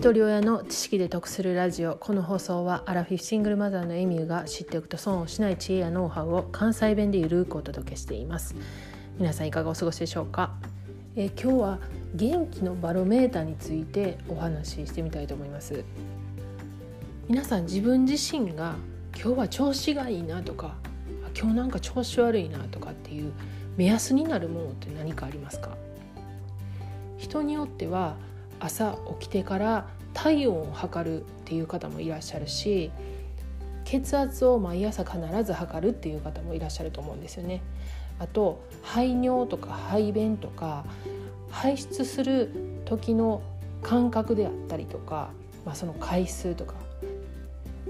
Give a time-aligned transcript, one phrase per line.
[0.00, 1.94] 一人親の知識で得するラジオ。
[1.94, 8.54] この放送はアラフィフシングルマザーのエミューが知っておくと損をしない知恵やノウハウを関西弁でゆるくお届けしています。
[9.18, 10.54] 皆さんいかがお過ごしでしょうか、
[11.16, 11.78] え、今日は
[12.14, 15.84] 元気のバロメーターについてお話ししてみたいと思います。
[17.28, 18.76] 皆さん自分自身が
[19.14, 20.76] 今日は調子がいいなとか
[21.38, 23.34] 今日なんか調子悪いなとかっていう
[23.76, 25.76] 目安になるものって何かありますか？
[27.18, 28.16] 人によっては
[28.60, 32.90] 朝起きてから体温を測るっていう方もいらっしゃるし
[33.84, 37.62] 血圧を毎朝必ず測るっていう方もいらっしゃると思うんですよね。
[38.20, 40.84] あと排尿とか排便とか
[41.50, 42.50] 排出する
[42.84, 43.42] 時の
[43.82, 45.30] 感覚であったりとか、
[45.64, 46.74] まあ、その回数とか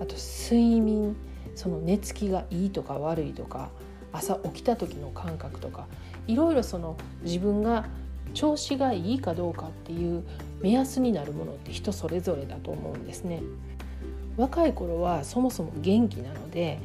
[0.00, 1.16] あと睡眠
[1.56, 3.70] その寝つきがいいとか悪いとか
[4.12, 5.86] 朝起きた時の感覚とか
[6.26, 7.86] いろいろその自分が
[8.34, 10.24] 調子がいいかどうかっていう
[10.60, 13.42] 目安になるものって人それぞれだと思うんですね。
[14.36, 16.78] 若い頃はそもそも元気なので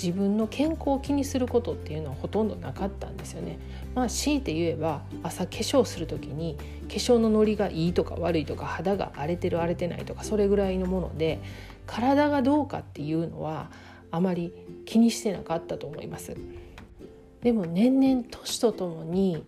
[0.00, 3.58] 自分の健康を気にすることっていうのはほとんどなかったんですよね。
[3.94, 6.56] まあ強いて言えば朝化粧する時に
[6.88, 11.40] 化粧のノリがいいとか悪いとか肌が荒れてる荒れてないとかそれぐらいのもので
[11.86, 13.70] 体がどうかっていうのは
[14.10, 14.52] あまり
[14.86, 16.36] 気にしてなかったと思います。
[17.42, 19.44] でも年々年とともに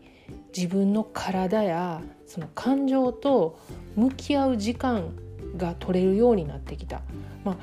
[0.56, 3.58] 自分の体やその感情と
[3.96, 5.12] 向き合う時間
[5.56, 7.02] が取れるようになってきた、
[7.44, 7.56] まあ、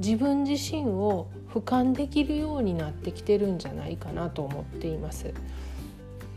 [0.00, 5.32] 自分自身を俯瞰できるようになってきてるんじゃないかなと思っています。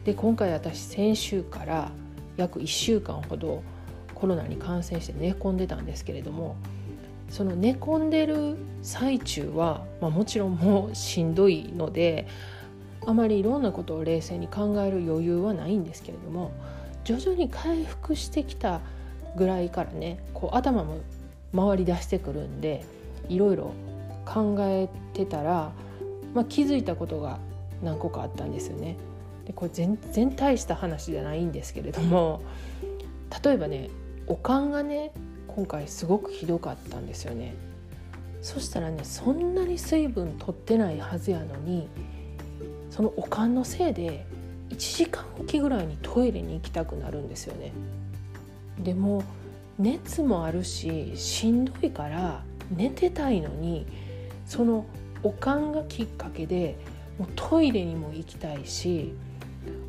[0.05, 1.91] で今回私先週から
[2.37, 3.61] 約1週間ほど
[4.15, 6.55] コロナに感染して寝込んでたんですけれども
[7.29, 12.27] その寝込んでる最中は、まあ、もちろんもうしんどいので
[13.05, 16.51] あまりいろんなことを冷静に考える余裕はないんですけれども
[17.03, 18.81] 徐々に回復してきた
[19.35, 20.97] ぐらいからねこう頭も
[21.55, 22.85] 回り出してくるんで
[23.27, 23.73] いろいろ
[24.25, 25.71] 考えてたら、
[26.33, 27.39] まあ、気づいたことが
[27.81, 28.97] 何個かあったんですよね。
[29.45, 32.43] でこれ全然大した話じゃないんですけれども
[33.43, 33.89] 例えばね
[34.27, 35.11] おかんがね
[35.47, 37.55] 今回すごくひどかったんですよね。
[38.41, 41.87] そしたらねそんなに水分取ってないはずやのに
[42.91, 44.25] そのおかんのせいで
[44.69, 47.73] 1時間おきぐらいにトイレに行きたくなるんですよね。
[48.79, 49.23] でも
[49.79, 52.43] 熱もあるししんどいから
[52.75, 53.87] 寝てたいのに
[54.45, 54.85] その
[55.23, 56.77] おかんがきっかけで
[57.17, 59.13] もうトイレにも行きたいし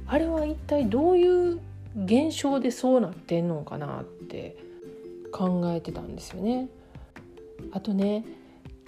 [0.07, 1.61] あれは一体どういう
[2.05, 4.57] 現象でそうなってんのかなって
[5.33, 6.69] 考えてたんですよね。
[7.73, 8.25] あとね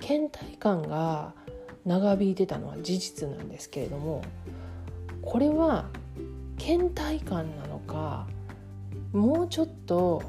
[0.01, 1.35] 倦怠感が
[1.87, 4.23] 長引いてたのは事実なんですけれども
[5.23, 5.87] これは
[6.59, 8.27] 倦怠感なのか
[9.13, 10.23] もうちょっと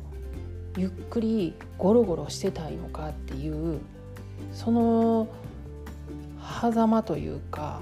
[0.78, 3.80] ゆっくりゴロゴロしてたいのかっていう
[4.52, 5.28] その
[6.62, 7.82] 狭間というか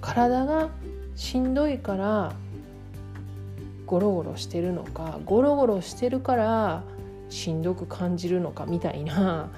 [0.00, 0.70] 体が
[1.16, 2.32] しんどいから
[3.86, 6.84] ゴロゴロしてるのかゴロゴロしてるから
[7.28, 9.50] しんどく感じるのかみたいな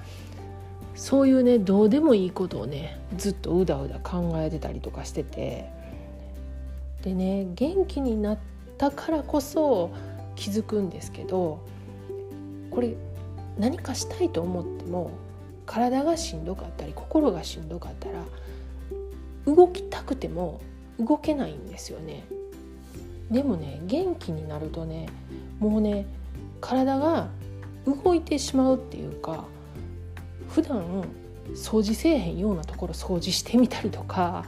[1.01, 5.67] そういうねどうでもいいことをねずっとうだうだ考えてたりとかしてて
[7.01, 8.37] でね元気になっ
[8.77, 9.89] たからこそ
[10.35, 11.65] 気づくんですけど
[12.69, 12.93] これ
[13.57, 15.09] 何かしたいと思っても
[15.65, 18.23] 体がしんどかったり心がしんどかったら
[19.47, 20.61] 動きたくても
[20.99, 22.25] 動けないんですよね。
[23.31, 25.09] でもね元気になるとね
[25.57, 26.05] もうね
[26.59, 27.29] 体が
[27.87, 29.45] 動いてしまうっていうか
[30.53, 31.03] 普段
[31.53, 34.45] 掃除せえへんようなところ掃除してみたりとか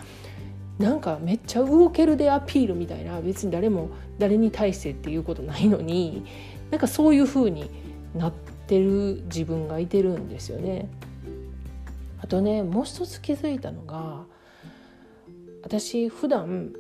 [0.78, 6.26] なんかめっちゃ動けるでアピールみたいな別に誰も誰に対してっていうことないのに
[6.72, 7.70] なんかそういう風に
[8.16, 8.34] なっ
[8.68, 10.90] てる自分がいてるんですよね。
[12.20, 14.24] あとねもう一つ気づいたのが
[15.62, 16.74] 私普段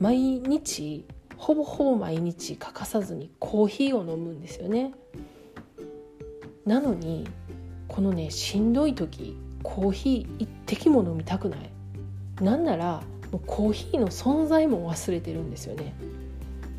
[0.00, 1.04] 毎日
[1.36, 4.92] ほぼほぼ毎日欠かさずにコーヒーを飲むんですよね。
[6.66, 7.26] なのに
[7.88, 11.70] このねしんどい時コーヒー一滴も飲みたくない。
[12.40, 13.02] なんなら
[13.32, 15.94] もうコーヒーの存在も忘れてるんですよね。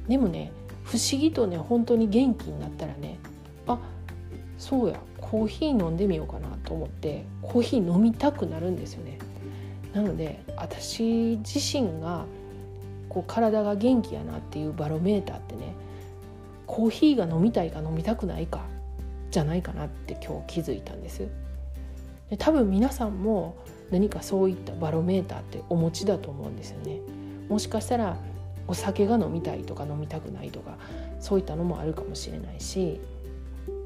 [0.08, 0.52] でもね
[0.84, 3.20] 不思議とね本当に元気になったらね
[3.68, 3.78] あ
[4.58, 9.20] そうやコーヒー飲んでみようかなと思ってコーヒー飲みたくなるんですよね。
[9.94, 12.26] なので私自身が
[13.10, 15.74] こう体が元気やなっていうバロメーターってね
[16.68, 18.62] コーヒーが飲みたいか飲みたくないか
[19.32, 21.28] じゃないかなって今日気づいたんです。
[22.30, 23.56] で多分皆さんも
[23.92, 27.00] 何かそういったバロメーターってお持ちだと思うんですよね。
[27.50, 28.18] もしかしたら
[28.68, 30.78] お酒が飲みたいとか飲みたくないとか
[31.20, 33.02] そういったのもあるかもしれないし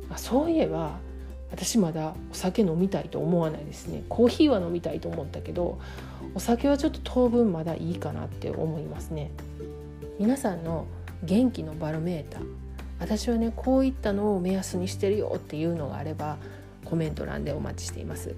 [0.09, 0.99] あ、そういえば
[1.51, 4.03] 私まだお酒飲みたいと思わないですね。
[4.09, 5.79] コーヒーは飲みたいと思ったけど
[6.35, 9.31] お酒はちょっと当分まだいいかなって思いますね。
[10.19, 10.85] 皆さんの
[11.23, 12.62] 元気のバロメーター
[13.03, 16.37] 私はねこういったのを目安にしてるよっていうのがあれば
[16.85, 18.33] コメント欄でお待ちしています。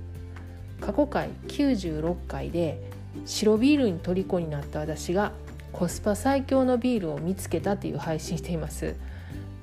[0.81, 2.81] 過去回96回で
[3.25, 5.33] 白ビールに虜になった私が
[5.71, 8.95] コスパ最強のビールを見つけたっていう配信しています。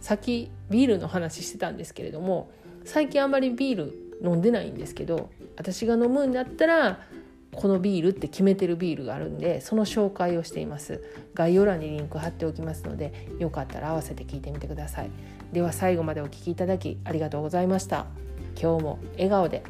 [0.00, 2.50] さっきビールの話してたんですけれども
[2.84, 7.00] 最近あんまりビール飲んでないんですけど私が飲むんだったら
[7.54, 11.02] このビールって決めてるビールがあるんでその紹介をしています。
[11.34, 15.10] 概要欄にリンク貼っておきますのでよかったら合わせて聞いてみてください。
[15.52, 18.06] では最後までお聴きいただきありがとうございました。
[18.60, 19.62] 今日も笑顔で。